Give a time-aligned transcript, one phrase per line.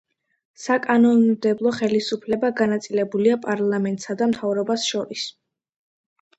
[0.61, 5.31] საკანონმდებლო ხელისუფლება განაწილებულია პარლამენტსა და მთავრობას შორის.